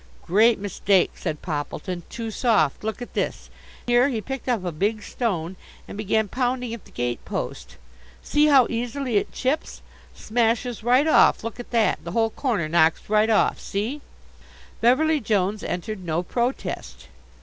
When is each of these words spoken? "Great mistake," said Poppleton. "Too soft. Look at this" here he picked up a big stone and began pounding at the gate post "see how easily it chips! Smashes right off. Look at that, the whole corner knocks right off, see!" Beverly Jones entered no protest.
"Great 0.23 0.57
mistake," 0.57 1.11
said 1.13 1.43
Poppleton. 1.43 2.01
"Too 2.09 2.31
soft. 2.31 2.83
Look 2.83 3.03
at 3.03 3.13
this" 3.13 3.51
here 3.85 4.09
he 4.09 4.19
picked 4.19 4.49
up 4.49 4.65
a 4.65 4.71
big 4.71 5.03
stone 5.03 5.57
and 5.87 5.95
began 5.95 6.27
pounding 6.27 6.73
at 6.73 6.85
the 6.85 6.91
gate 6.91 7.23
post 7.23 7.77
"see 8.23 8.47
how 8.47 8.65
easily 8.67 9.17
it 9.17 9.31
chips! 9.31 9.83
Smashes 10.15 10.83
right 10.83 11.05
off. 11.05 11.43
Look 11.43 11.59
at 11.59 11.69
that, 11.69 12.03
the 12.03 12.13
whole 12.13 12.31
corner 12.31 12.67
knocks 12.67 13.11
right 13.11 13.29
off, 13.29 13.59
see!" 13.59 14.01
Beverly 14.81 15.19
Jones 15.19 15.61
entered 15.63 16.03
no 16.03 16.23
protest. 16.23 17.05